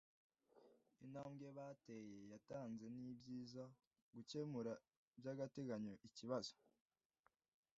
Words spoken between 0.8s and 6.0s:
Intambwe bateye yatanze nibyiza gukemura by'agateganyo